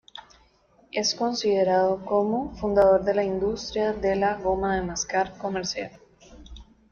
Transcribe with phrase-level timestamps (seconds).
[0.91, 5.91] Es considerado como fundador de la industria de la goma de mascar comercial.